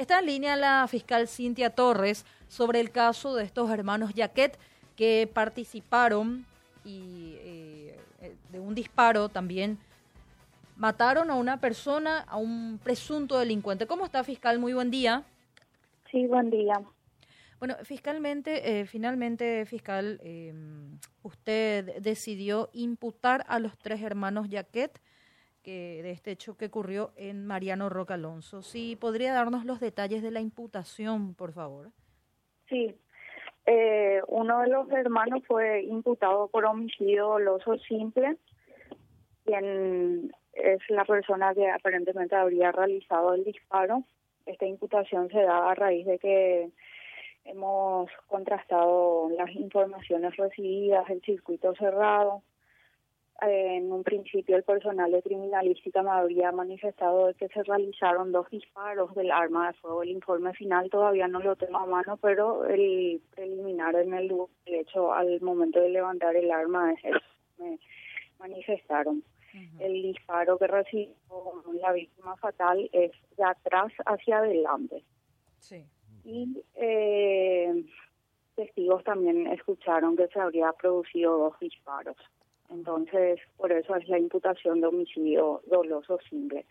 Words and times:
Está 0.00 0.20
en 0.20 0.24
línea 0.24 0.56
la 0.56 0.88
fiscal 0.88 1.28
Cintia 1.28 1.68
Torres 1.68 2.24
sobre 2.48 2.80
el 2.80 2.90
caso 2.90 3.34
de 3.36 3.44
estos 3.44 3.68
hermanos 3.68 4.12
Jaquet 4.16 4.58
que 4.96 5.28
participaron 5.30 6.46
y 6.86 7.34
eh, 7.40 7.98
de 8.50 8.60
un 8.60 8.74
disparo 8.74 9.28
también 9.28 9.76
mataron 10.78 11.30
a 11.30 11.34
una 11.34 11.60
persona, 11.60 12.20
a 12.20 12.38
un 12.38 12.80
presunto 12.82 13.38
delincuente. 13.38 13.86
¿Cómo 13.86 14.06
está, 14.06 14.24
fiscal? 14.24 14.58
Muy 14.58 14.72
buen 14.72 14.90
día. 14.90 15.22
Sí, 16.10 16.26
buen 16.26 16.48
día. 16.48 16.80
Bueno, 17.58 17.76
fiscalmente, 17.82 18.80
eh, 18.80 18.86
finalmente, 18.86 19.66
fiscal, 19.66 20.18
eh, 20.22 20.54
usted 21.22 22.00
decidió 22.00 22.70
imputar 22.72 23.44
a 23.48 23.58
los 23.58 23.76
tres 23.76 24.00
hermanos 24.00 24.48
Jaquet 24.50 24.98
que, 25.62 26.02
de 26.02 26.10
este 26.10 26.30
hecho 26.32 26.56
que 26.56 26.66
ocurrió 26.66 27.12
en 27.16 27.46
Mariano 27.46 27.88
Roca 27.88 28.14
Alonso. 28.14 28.62
¿Sí 28.62 28.96
podría 28.96 29.32
darnos 29.32 29.64
los 29.64 29.80
detalles 29.80 30.22
de 30.22 30.30
la 30.30 30.40
imputación, 30.40 31.34
por 31.34 31.52
favor? 31.52 31.90
Sí. 32.68 32.94
Eh, 33.66 34.20
uno 34.28 34.60
de 34.60 34.68
los 34.68 34.90
hermanos 34.90 35.42
fue 35.46 35.82
imputado 35.84 36.48
por 36.48 36.64
homicidio 36.64 37.28
doloso 37.28 37.76
simple, 37.78 38.36
quien 39.44 40.32
es 40.54 40.80
la 40.88 41.04
persona 41.04 41.54
que 41.54 41.68
aparentemente 41.70 42.34
habría 42.34 42.72
realizado 42.72 43.34
el 43.34 43.44
disparo. 43.44 44.04
Esta 44.46 44.66
imputación 44.66 45.28
se 45.28 45.42
da 45.42 45.70
a 45.70 45.74
raíz 45.74 46.06
de 46.06 46.18
que 46.18 46.70
hemos 47.44 48.10
contrastado 48.26 49.30
las 49.30 49.50
informaciones 49.54 50.36
recibidas, 50.36 51.08
el 51.10 51.20
circuito 51.22 51.74
cerrado. 51.74 52.42
En 53.42 53.90
un 53.90 54.02
principio 54.02 54.56
el 54.56 54.64
personal 54.64 55.10
de 55.10 55.22
criminalística 55.22 56.02
me 56.02 56.10
habría 56.10 56.52
manifestado 56.52 57.32
que 57.34 57.48
se 57.48 57.62
realizaron 57.62 58.32
dos 58.32 58.50
disparos 58.50 59.14
del 59.14 59.30
arma 59.30 59.68
de 59.68 59.74
fuego. 59.74 60.02
El 60.02 60.10
informe 60.10 60.52
final 60.52 60.90
todavía 60.90 61.26
no 61.26 61.40
lo 61.40 61.56
tengo 61.56 61.78
a 61.78 61.86
mano, 61.86 62.18
pero 62.18 62.66
el 62.66 63.22
preliminar 63.34 63.94
en 63.96 64.12
el 64.12 64.30
hecho 64.66 65.14
al 65.14 65.40
momento 65.40 65.80
de 65.80 65.88
levantar 65.88 66.36
el 66.36 66.50
arma 66.50 66.92
es 66.92 67.00
me 67.58 67.78
manifestaron. 68.38 69.22
El 69.80 70.02
disparo 70.02 70.58
que 70.58 70.66
recibió 70.66 71.16
la 71.80 71.92
víctima 71.92 72.36
fatal 72.36 72.88
es 72.92 73.10
de 73.36 73.44
atrás 73.44 73.92
hacia 74.06 74.38
adelante. 74.38 75.02
Sí. 75.58 75.84
Y 76.24 76.62
eh, 76.76 77.84
testigos 78.54 79.02
también 79.02 79.46
escucharon 79.48 80.16
que 80.16 80.28
se 80.28 80.38
habría 80.38 80.72
producido 80.72 81.38
dos 81.38 81.58
disparos. 81.58 82.16
Entonces, 82.70 83.40
por 83.56 83.72
eso 83.72 83.96
es 83.96 84.08
la 84.08 84.18
imputación 84.18 84.80
de 84.80 84.86
homicidio 84.86 85.62
doloso 85.66 86.18
simple. 86.28 86.66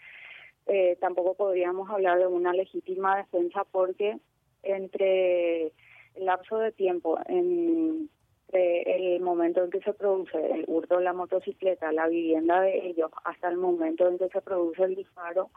Eh, 0.67 0.97
tampoco 1.01 1.33
podríamos 1.33 1.89
hablar 1.89 2.19
de 2.19 2.27
una 2.27 2.53
legítima 2.53 3.17
defensa 3.17 3.65
porque 3.71 4.17
entre 4.63 5.67
el 6.15 6.25
lapso 6.25 6.57
de 6.59 6.71
tiempo 6.71 7.17
en 7.25 8.09
el 8.51 9.21
momento 9.21 9.63
en 9.63 9.69
que 9.69 9.81
se 9.81 9.93
produce 9.93 10.37
el 10.37 10.65
hurto 10.67 10.97
de 10.97 11.03
la 11.03 11.13
motocicleta, 11.13 11.91
la 11.91 12.07
vivienda 12.07 12.61
de 12.61 12.87
ellos, 12.87 13.11
hasta 13.23 13.49
el 13.49 13.57
momento 13.57 14.07
en 14.07 14.17
que 14.17 14.29
se 14.29 14.41
produce 14.41 14.83
el 14.83 14.95
disparo, 14.95 15.49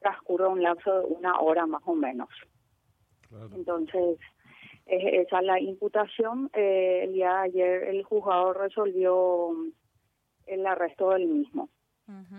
transcurre 0.00 0.46
un 0.46 0.62
lapso 0.62 1.00
de 1.00 1.06
una 1.06 1.40
hora 1.40 1.66
más 1.66 1.82
o 1.86 1.94
menos. 1.94 2.28
Entonces, 3.54 4.18
esa 4.86 5.40
es 5.40 5.44
la 5.44 5.60
imputación. 5.60 6.50
Eh, 6.54 7.02
el 7.04 7.12
día 7.12 7.28
de 7.28 7.38
ayer 7.48 7.82
el 7.84 8.04
juzgado 8.04 8.52
resolvió 8.52 9.50
el 10.46 10.66
arresto 10.66 11.10
del 11.10 11.26
mismo 11.26 11.68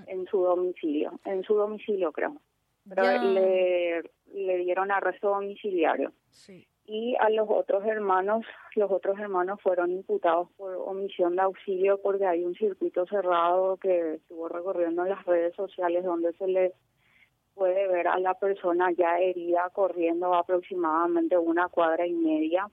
en 0.07 0.25
su 0.27 0.43
domicilio, 0.43 1.19
en 1.25 1.43
su 1.43 1.55
domicilio 1.55 2.13
creo. 2.13 2.41
Pero 2.87 3.21
le, 3.21 4.01
le 4.33 4.57
dieron 4.59 4.91
arresto 4.91 5.29
domiciliario. 5.29 6.13
Sí 6.29 6.65
y 6.87 7.15
a 7.19 7.29
los 7.29 7.49
otros 7.49 7.85
hermanos, 7.85 8.45
los 8.75 8.89
otros 8.89 9.19
hermanos 9.19 9.61
fueron 9.61 9.91
imputados 9.91 10.49
por 10.55 10.73
omisión 10.73 11.35
de 11.35 11.41
auxilio 11.41 12.01
porque 12.01 12.25
hay 12.25 12.45
un 12.45 12.55
circuito 12.55 13.05
cerrado 13.05 13.75
que 13.75 14.15
estuvo 14.15 14.47
recorriendo 14.47 15.03
en 15.03 15.09
las 15.09 15.25
redes 15.25 15.53
sociales 15.53 16.05
donde 16.05 16.31
se 16.33 16.47
le 16.47 16.73
puede 17.57 17.87
ver 17.87 18.07
a 18.07 18.19
la 18.19 18.35
persona 18.35 18.91
ya 18.91 19.19
herida 19.19 19.69
corriendo 19.73 20.33
aproximadamente 20.35 21.37
una 21.37 21.67
cuadra 21.69 22.05
y 22.05 22.13
media. 22.13 22.69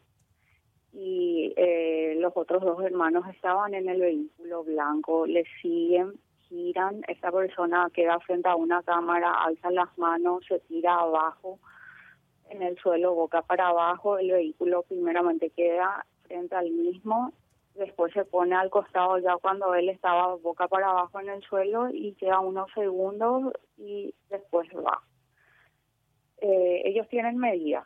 Y 0.93 1.53
eh, 1.56 2.15
los 2.19 2.33
otros 2.37 2.62
dos 2.62 2.84
hermanos 2.84 3.25
estaban 3.34 3.75
en 3.75 3.89
el 3.89 4.00
vehículo 4.00 4.62
blanco, 4.62 5.27
le 5.27 5.44
siguen, 5.61 6.12
giran, 6.49 7.03
esta 7.09 7.33
persona 7.33 7.91
queda 7.93 8.21
frente 8.21 8.49
a 8.49 8.55
una 8.55 8.83
cámara, 8.83 9.33
alza 9.43 9.71
las 9.71 9.97
manos, 9.99 10.44
se 10.47 10.61
tira 10.61 10.94
abajo, 10.94 11.59
en 12.50 12.62
el 12.62 12.78
suelo 12.78 13.15
boca 13.15 13.43
para 13.43 13.69
abajo, 13.69 14.19
el 14.19 14.31
vehículo 14.31 14.83
primeramente 14.83 15.50
queda 15.50 16.06
frente 16.28 16.55
al 16.55 16.71
mismo, 16.71 17.33
después 17.75 18.12
se 18.12 18.25
pone 18.25 18.55
al 18.55 18.71
costado 18.71 19.19
ya 19.19 19.37
cuando 19.37 19.75
él 19.75 19.89
estaba 19.89 20.35
boca 20.37 20.69
para 20.69 20.91
abajo 20.91 21.21
en 21.21 21.29
el 21.29 21.43
suelo 21.43 21.89
y 21.91 22.15
queda 22.15 22.41
unos 22.41 22.71
segundos 22.73 23.53
y 23.77 24.15
después 24.31 24.69
va. 24.75 25.03
Eh, 26.39 26.83
ellos 26.85 27.09
tienen 27.09 27.39
medidas 27.39 27.85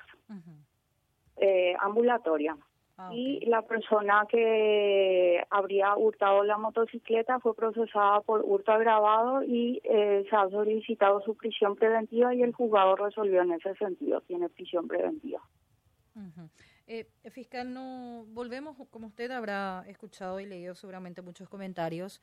eh, 1.37 1.75
ambulatorias. 1.81 2.57
Ah, 3.01 3.11
y 3.13 3.47
la 3.47 3.63
persona 3.63 4.27
que 4.29 5.41
habría 5.51 5.97
hurtado 5.97 6.43
la 6.43 6.59
motocicleta 6.59 7.39
fue 7.39 7.55
procesada 7.55 8.23
por 8.23 8.43
hurto 8.45 8.73
agravado 8.73 9.45
y 9.45 9.81
eh, 9.85 10.27
se 10.29 10.35
ha 10.35 10.51
solicitado 10.51 11.21
su 11.21 11.37
prisión 11.37 11.77
preventiva 11.77 12.35
y 12.35 12.43
el 12.43 12.53
juzgado 12.53 12.97
resolvió 12.97 13.43
en 13.43 13.53
ese 13.53 13.73
sentido, 13.77 14.21
tiene 14.23 14.49
prisión 14.49 14.89
preventiva. 14.89 15.41
Eh, 16.91 17.07
fiscal, 17.31 17.73
no 17.75 18.25
volvemos, 18.31 18.75
como 18.91 19.09
usted 19.09 19.31
habrá 19.31 19.85
escuchado 19.89 20.41
y 20.41 20.47
leído 20.47 20.75
seguramente 20.75 21.21
muchos 21.21 21.47
comentarios 21.47 22.23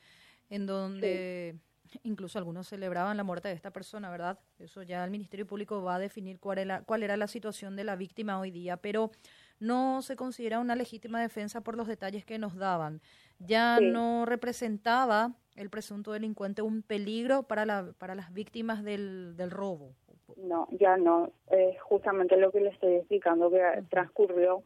en 0.49 0.65
donde 0.65 1.59
incluso 2.01 2.39
algunos 2.39 2.67
celebraban 2.67 3.15
la 3.15 3.23
muerte 3.23 3.47
de 3.47 3.53
esta 3.53 3.71
persona, 3.71 4.09
¿verdad? 4.09 4.39
Eso 4.57 4.81
ya 4.81 5.03
el 5.03 5.11
Ministerio 5.11 5.45
Público 5.45 5.83
va 5.83 5.95
a 5.95 5.99
definir 5.99 6.39
cuál 6.39 6.57
era, 6.57 6.81
cuál 6.81 7.03
era 7.03 7.15
la 7.15 7.27
situación 7.27 7.75
de 7.75 7.83
la 7.83 7.95
víctima 7.95 8.39
hoy 8.39 8.49
día, 8.49 8.77
pero 8.77 9.11
no 9.59 10.01
se 10.01 10.15
considera 10.15 10.59
una 10.59 10.75
legítima 10.75 11.21
defensa 11.21 11.61
por 11.61 11.77
los 11.77 11.87
detalles 11.87 12.25
que 12.25 12.39
nos 12.39 12.55
daban. 12.55 13.03
Ya 13.37 13.79
no 13.79 14.25
representaba 14.25 15.35
el 15.55 15.69
presunto 15.69 16.11
delincuente 16.11 16.63
un 16.63 16.81
peligro 16.81 17.43
para, 17.43 17.67
la, 17.67 17.93
para 17.99 18.15
las 18.15 18.33
víctimas 18.33 18.83
del, 18.83 19.35
del 19.37 19.51
robo. 19.51 19.95
No, 20.37 20.67
ya 20.71 20.97
no. 20.97 21.31
Es 21.49 21.81
justamente 21.81 22.37
lo 22.37 22.51
que 22.51 22.61
le 22.61 22.69
estoy 22.69 22.95
explicando, 22.95 23.49
que 23.49 23.83
transcurrió 23.89 24.63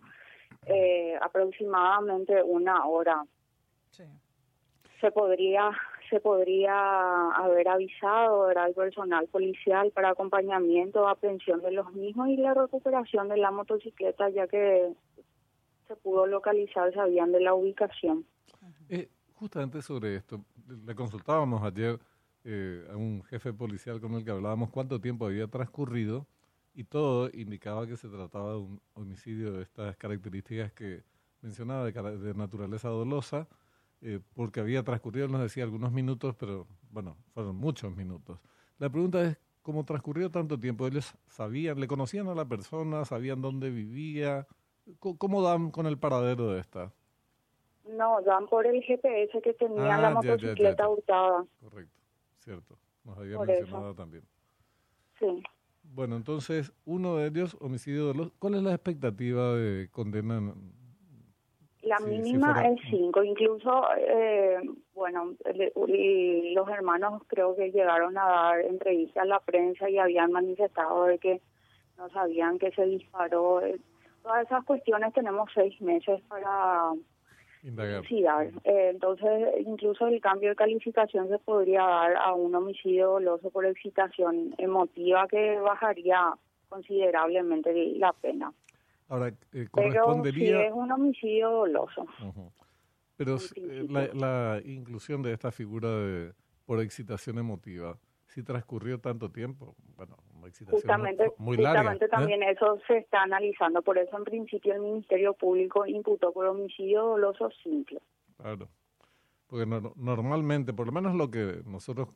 eh, 0.65 1.15
aproximadamente 1.21 2.41
una 2.43 2.85
hora. 2.85 3.23
Sí. 3.91 4.03
Se 4.99 5.11
podría 5.11 5.71
se 6.09 6.19
podría 6.19 7.29
haber 7.31 7.67
avisado 7.67 8.47
al 8.47 8.73
personal 8.73 9.27
policial 9.27 9.91
para 9.91 10.09
acompañamiento, 10.09 11.07
aprehensión 11.07 11.61
de 11.61 11.71
los 11.71 11.93
mismos 11.93 12.29
y 12.29 12.37
la 12.37 12.53
recuperación 12.53 13.29
de 13.29 13.37
la 13.37 13.51
motocicleta, 13.51 14.29
ya 14.29 14.47
que 14.47 14.91
se 15.87 15.95
pudo 15.97 16.25
localizar, 16.25 16.93
sabían 16.93 17.31
de 17.31 17.41
la 17.41 17.53
ubicación. 17.53 18.25
Eh, 18.89 19.09
justamente 19.35 19.81
sobre 19.81 20.15
esto, 20.15 20.43
le 20.85 20.95
consultábamos 20.95 21.63
ayer 21.63 21.99
eh, 22.43 22.87
a 22.91 22.95
un 22.95 23.23
jefe 23.23 23.53
policial 23.53 23.99
con 23.99 24.13
el 24.13 24.23
que 24.23 24.31
hablábamos 24.31 24.69
cuánto 24.69 24.99
tiempo 24.99 25.25
había 25.25 25.47
transcurrido 25.47 26.27
y 26.73 26.83
todo 26.83 27.29
indicaba 27.33 27.87
que 27.87 27.97
se 27.97 28.07
trataba 28.07 28.51
de 28.51 28.57
un 28.57 28.81
homicidio 28.93 29.51
de 29.53 29.63
estas 29.63 29.97
características 29.97 30.71
que 30.71 31.03
mencionaba, 31.41 31.85
de, 31.85 32.17
de 32.17 32.33
naturaleza 32.33 32.89
dolosa, 32.89 33.47
eh, 34.01 34.19
porque 34.33 34.61
había 34.61 34.83
transcurrido, 34.83 35.27
nos 35.27 35.41
decía, 35.41 35.63
algunos 35.63 35.91
minutos, 35.91 36.35
pero 36.39 36.67
bueno, 36.89 37.17
fueron 37.33 37.55
muchos 37.57 37.93
minutos. 37.95 38.39
La 38.77 38.89
pregunta 38.89 39.21
es, 39.23 39.37
¿cómo 39.61 39.83
transcurrió 39.83 40.31
tanto 40.31 40.57
tiempo? 40.57 40.87
¿Ellos 40.87 41.13
sabían, 41.27 41.79
le 41.79 41.87
conocían 41.87 42.27
a 42.29 42.35
la 42.35 42.45
persona, 42.45 43.03
sabían 43.03 43.41
dónde 43.41 43.69
vivía? 43.69 44.47
¿Cómo, 44.99 45.43
dan 45.43 45.71
con 45.71 45.85
el 45.85 45.97
paradero 45.97 46.51
de 46.51 46.61
esta? 46.61 46.93
No, 47.85 48.21
dan 48.21 48.47
por 48.47 48.65
el 48.65 48.81
GPS 48.81 49.41
que 49.41 49.53
tenía 49.53 49.97
la 49.97 50.07
ah, 50.07 50.13
motocicleta 50.13 50.87
hurtada. 50.87 51.45
Correcto, 51.61 51.98
cierto. 52.39 52.77
Nos 53.03 53.17
había 53.17 53.39
mencionado 53.39 53.95
también. 53.95 54.23
Sí. 55.19 55.43
Bueno, 55.83 56.15
entonces, 56.15 56.73
uno 56.85 57.17
de 57.17 57.27
ellos, 57.27 57.57
homicidio 57.59 58.09
de 58.09 58.13
los... 58.13 58.31
¿Cuál 58.39 58.55
es 58.55 58.63
la 58.63 58.73
expectativa 58.73 59.55
de 59.55 59.89
condena 59.89 60.53
la 61.81 61.97
mínima 61.99 62.67
es 62.67 62.79
cinco, 62.89 63.23
incluso, 63.23 63.83
eh, 63.97 64.59
bueno, 64.93 65.33
los 65.45 66.69
hermanos 66.69 67.23
creo 67.27 67.55
que 67.55 67.71
llegaron 67.71 68.17
a 68.17 68.25
dar 68.25 68.59
entrevistas 68.61 69.23
a 69.23 69.25
la 69.25 69.39
prensa 69.39 69.89
y 69.89 69.97
habían 69.97 70.31
manifestado 70.31 71.05
de 71.05 71.19
que 71.19 71.41
no 71.97 72.09
sabían 72.09 72.59
que 72.59 72.71
se 72.71 72.85
disparó. 72.85 73.61
Todas 74.23 74.45
esas 74.45 74.65
cuestiones 74.65 75.13
tenemos 75.13 75.49
seis 75.53 75.79
meses 75.81 76.21
para 76.27 76.91
investigar. 77.63 78.47
Eh, 78.63 78.89
entonces, 78.91 79.65
incluso 79.65 80.07
el 80.07 80.21
cambio 80.21 80.49
de 80.49 80.55
calificación 80.55 81.27
se 81.29 81.39
podría 81.39 81.81
dar 81.81 82.15
a 82.15 82.33
un 82.33 82.53
homicidio 82.55 83.11
doloso 83.11 83.49
por 83.49 83.65
excitación 83.65 84.55
emotiva 84.57 85.27
que 85.27 85.59
bajaría 85.59 86.33
considerablemente 86.69 87.73
la 87.95 88.13
pena. 88.13 88.53
Ahora, 89.07 89.27
eh, 89.27 89.33
Pero 89.51 89.69
correspondería... 89.71 90.57
si 90.59 90.65
es 90.65 90.71
un 90.73 90.91
homicidio 90.91 91.49
doloso. 91.49 92.05
Pero 93.17 93.37
eh, 93.55 93.85
la, 93.89 94.07
la 94.13 94.61
inclusión 94.63 95.21
de 95.21 95.33
esta 95.33 95.51
figura 95.51 95.89
de 95.89 96.33
por 96.65 96.79
excitación 96.81 97.39
emotiva, 97.39 97.97
si 98.27 98.43
transcurrió 98.43 98.99
tanto 98.99 99.31
tiempo, 99.31 99.75
bueno, 99.97 100.15
Justamente, 100.67 101.31
muy, 101.37 101.57
larga. 101.57 101.79
justamente 101.79 102.05
¿eh? 102.05 102.09
también 102.09 102.43
eso 102.43 102.79
se 102.87 102.97
está 102.97 103.23
analizando. 103.23 103.81
Por 103.81 103.97
eso, 103.97 104.17
en 104.17 104.23
principio, 104.23 104.73
el 104.73 104.81
Ministerio 104.81 105.33
Público 105.33 105.85
imputó 105.87 106.31
por 106.33 106.45
homicidio 106.45 107.03
doloso 107.05 107.49
simple. 107.63 107.99
Claro. 108.37 108.67
Porque 109.47 109.65
no- 109.65 109.93
normalmente, 109.95 110.73
por 110.73 110.85
lo 110.87 110.91
menos 110.91 111.15
lo 111.15 111.31
que 111.31 111.61
nosotros 111.65 112.09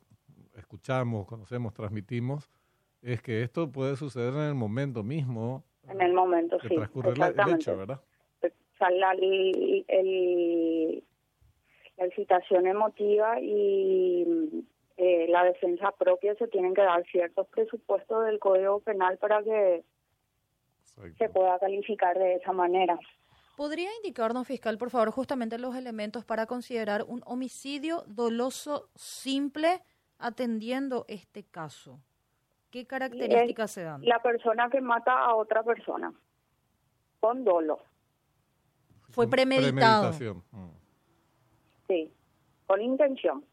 escuchamos, 0.56 1.26
conocemos, 1.26 1.72
transmitimos, 1.74 2.48
es 3.02 3.20
que 3.22 3.42
esto 3.42 3.70
puede 3.72 3.96
suceder 3.96 4.32
en 4.34 4.40
el 4.48 4.54
momento 4.54 5.02
mismo 5.02 5.64
En 5.88 6.00
el 6.00 6.12
momento, 6.14 6.58
que 6.58 6.68
sí. 6.68 6.74
transcurre 6.76 7.10
el 7.12 7.54
hecho, 7.54 7.76
¿verdad? 7.76 8.00
O 8.42 8.76
sea, 8.78 8.90
la, 8.90 9.12
el- 9.12 9.84
el- 9.88 11.04
la 11.96 12.06
excitación 12.06 12.66
emotiva 12.66 13.40
y 13.40 14.64
eh, 14.96 15.26
la 15.28 15.44
defensa 15.44 15.90
propia 15.92 16.34
se 16.36 16.46
tienen 16.48 16.74
que 16.74 16.82
dar 16.82 17.04
ciertos 17.06 17.46
presupuestos 17.48 18.24
del 18.26 18.38
Código 18.38 18.80
Penal 18.80 19.18
para 19.18 19.42
que 19.42 19.84
Exacto. 20.80 21.16
se 21.18 21.28
pueda 21.28 21.58
calificar 21.58 22.16
de 22.18 22.36
esa 22.36 22.52
manera. 22.52 22.98
¿Podría 23.56 23.88
indicarnos, 23.96 24.46
fiscal, 24.46 24.78
por 24.78 24.90
favor, 24.90 25.10
justamente 25.10 25.58
los 25.58 25.76
elementos 25.76 26.24
para 26.24 26.46
considerar 26.46 27.04
un 27.06 27.22
homicidio 27.24 28.02
doloso 28.06 28.88
simple 28.96 29.80
atendiendo 30.18 31.04
este 31.08 31.44
caso? 31.44 32.00
¿Qué 32.70 32.86
características 32.86 33.70
se 33.70 33.84
dan? 33.84 34.04
La 34.04 34.20
persona 34.20 34.68
que 34.70 34.80
mata 34.80 35.12
a 35.12 35.36
otra 35.36 35.62
persona 35.62 36.12
con 37.20 37.44
dolo, 37.44 37.78
Fue 39.10 39.28
premeditado. 39.28 40.10
Premeditación. 40.10 40.42
Mm. 40.50 40.70
sí, 41.86 42.12
con 42.66 42.82
intención. 42.82 43.44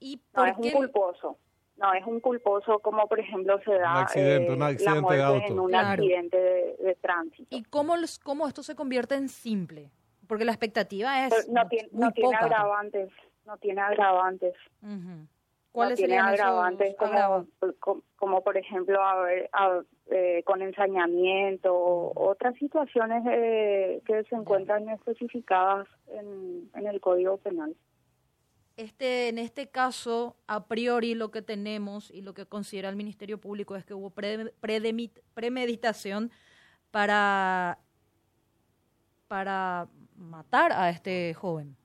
¿Y 0.00 0.16
No 0.16 0.22
por 0.42 0.48
es 0.48 0.56
un 0.56 0.62
qué? 0.62 0.72
culposo. 0.72 1.38
No 1.76 1.92
es 1.94 2.04
un 2.06 2.18
culposo 2.20 2.80
como, 2.80 3.06
por 3.06 3.20
ejemplo, 3.20 3.60
se 3.64 3.72
da 3.72 4.00
accidente, 4.00 4.52
un 4.52 4.62
eh, 4.62 4.64
accidente 4.64 4.90
de 4.90 4.94
la 4.96 5.00
muerte 5.00 5.22
auto. 5.22 5.46
en 5.52 5.58
un 5.60 5.68
Claro. 5.68 5.88
accidente 6.02 6.36
de, 6.36 6.76
de 6.80 6.94
tránsito. 6.96 7.56
¿Y 7.56 7.62
cómo, 7.64 7.96
los- 7.96 8.18
cómo 8.18 8.48
esto 8.48 8.62
se 8.64 8.74
convierte 8.74 9.14
en 9.14 9.28
simple? 9.28 9.90
Porque 10.26 10.44
la 10.44 10.52
expectativa 10.52 11.24
es 11.26 11.32
Pero 11.46 11.52
no 11.62 11.68
tiene, 11.68 11.88
muy 11.92 12.00
no 12.00 12.12
tiene 12.12 12.30
poca. 12.32 12.44
agravantes, 12.44 13.10
no 13.46 13.56
tiene 13.58 13.80
agravantes. 13.80 14.54
Ujú. 14.82 14.90
No 14.98 15.28
¿Cuáles 15.70 15.96
tiene 15.98 16.14
serían 16.14 16.34
esos 16.34 16.40
agravantes 16.40 16.96
como, 16.96 17.12
agravantes? 17.12 17.54
como, 17.78 18.02
como, 18.16 18.42
por 18.42 18.56
ejemplo 18.56 19.00
haber- 19.04 19.48
a- 19.52 19.80
eh, 20.10 20.42
con 20.44 20.62
ensañamiento 20.62 21.72
o 21.72 22.28
otras 22.30 22.56
situaciones 22.56 23.22
eh, 23.30 24.02
que 24.04 24.24
se 24.24 24.34
encuentran 24.34 24.88
especificadas 24.88 25.86
en, 26.08 26.68
en 26.74 26.86
el 26.88 27.00
Código 27.00 27.36
Penal. 27.36 27.76
Este, 28.82 29.28
en 29.28 29.38
este 29.38 29.68
caso, 29.68 30.36
a 30.46 30.66
priori 30.66 31.16
lo 31.16 31.32
que 31.32 31.42
tenemos 31.42 32.12
y 32.12 32.22
lo 32.22 32.32
que 32.32 32.46
considera 32.46 32.88
el 32.88 32.94
Ministerio 32.94 33.40
Público 33.40 33.74
es 33.74 33.84
que 33.84 33.92
hubo 33.92 34.10
pre- 34.10 34.54
premeditación 35.34 36.30
para, 36.92 37.76
para 39.26 39.88
matar 40.16 40.70
a 40.72 40.90
este 40.90 41.34
joven. 41.34 41.76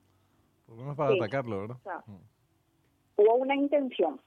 Por 0.67 0.75
lo 0.75 0.81
menos 0.83 0.95
para 0.95 1.09
Sí. 1.13 1.17
atacarlo, 1.19 1.61
¿verdad? 1.61 1.77
O 1.77 1.83
sea, 1.83 2.03
Mm. 2.05 2.19
Hubo 3.17 3.35
una 3.37 3.55
intención. 3.55 4.21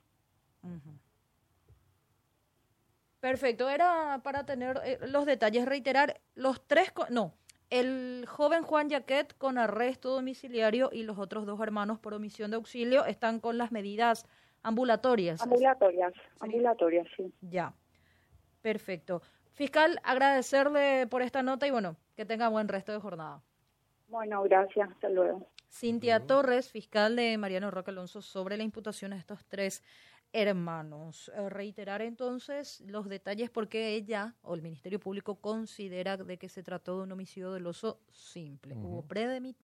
Perfecto, 3.21 3.69
era 3.71 4.21
para 4.25 4.45
tener 4.45 4.81
eh, 4.85 4.99
los 5.07 5.25
detalles, 5.25 5.67
reiterar 5.67 6.21
los 6.35 6.67
tres, 6.67 6.93
no, 7.11 7.33
el 7.71 8.25
joven 8.29 8.63
Juan 8.63 8.89
Yaquet 8.89 9.37
con 9.37 9.59
arresto 9.59 10.11
domiciliario 10.11 10.91
y 10.93 11.03
los 11.03 11.19
otros 11.19 11.47
dos 11.47 11.61
hermanos 11.61 11.99
por 11.99 12.15
omisión 12.15 12.51
de 12.51 12.57
auxilio 12.57 13.05
están 13.05 13.41
con 13.41 13.59
las 13.59 13.73
medidas 13.73 14.27
ambulatorias. 14.63 15.43
Ambulatorias, 15.43 16.13
ambulatorias, 16.41 17.07
sí. 17.17 17.33
Ya, 17.41 17.75
perfecto. 18.63 19.23
Fiscal, 19.53 20.01
agradecerle 20.05 21.07
por 21.07 21.23
esta 21.23 21.43
nota 21.43 21.67
y 21.67 21.71
bueno, 21.71 21.97
que 22.15 22.25
tenga 22.25 22.49
buen 22.49 22.69
resto 22.69 22.93
de 22.93 22.99
jornada. 22.99 23.43
Bueno, 24.09 24.43
gracias. 24.43 24.91
Hasta 24.91 25.09
luego. 25.09 25.47
Cintia 25.69 26.21
Torres, 26.21 26.71
fiscal 26.71 27.17
de 27.17 27.37
Mariano 27.39 27.71
Roque 27.71 27.91
Alonso, 27.91 28.23
sobre 28.23 28.57
la 28.57 28.63
imputación 28.63 29.13
a 29.13 29.17
estos 29.17 29.45
tres 29.47 29.83
hermanos. 30.33 31.31
Eh, 31.35 31.49
reiterar 31.49 32.03
entonces 32.03 32.81
los 32.87 33.09
detalles 33.09 33.51
porque 33.51 33.95
ella 33.95 34.35
o 34.43 34.55
el 34.55 34.63
Ministerio 34.63 34.99
Público 35.01 35.37
considera 35.41 36.17
de 36.17 36.39
que 36.39 36.49
se 36.49 36.63
trató 36.63 36.97
de 36.99 37.05
un 37.05 37.13
homicidio 37.13 37.51
doloso 37.51 38.01
simple. 38.13 38.75
Hubo 38.77 38.99
Ujú. 39.01 39.09
predemi- 39.09 39.55